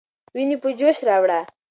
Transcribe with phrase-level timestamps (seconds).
[0.33, 1.39] ويني په جوش راوړه.